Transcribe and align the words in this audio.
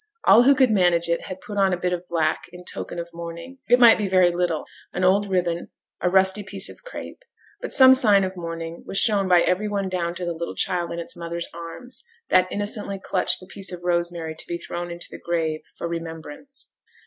All 0.23 0.41
who 0.41 0.55
could 0.55 0.71
manage 0.71 1.07
it 1.07 1.25
had 1.27 1.41
put 1.41 1.59
on 1.59 1.73
a 1.73 1.77
bit 1.79 1.93
of 1.93 2.07
black 2.07 2.45
in 2.51 2.65
token 2.65 2.97
of 2.97 3.09
mourning; 3.13 3.59
it 3.69 3.79
might 3.79 3.99
be 3.99 4.07
very 4.07 4.31
little; 4.31 4.65
an 4.93 5.03
old 5.03 5.29
ribbon, 5.29 5.69
a 5.99 6.09
rusty 6.09 6.41
piece 6.41 6.69
of 6.69 6.81
crape; 6.83 7.21
but 7.61 7.71
some 7.71 7.93
sign 7.93 8.23
of 8.23 8.35
mourning 8.35 8.81
was 8.87 8.97
shown 8.97 9.27
by 9.27 9.41
every 9.41 9.67
one 9.67 9.89
down 9.89 10.15
to 10.15 10.25
the 10.25 10.33
little 10.33 10.55
child 10.55 10.91
in 10.91 10.97
its 10.97 11.15
mother's 11.15 11.47
arms, 11.53 12.03
that 12.29 12.51
innocently 12.51 12.97
clutched 12.97 13.39
the 13.39 13.45
piece 13.47 13.71
of 13.71 13.83
rosemary 13.83 14.33
to 14.33 14.47
be 14.47 14.57
thrown 14.57 14.89
into 14.89 15.05
the 15.11 15.19
grave 15.23 15.61
'for 15.77 15.87
remembrance.' 15.87 16.73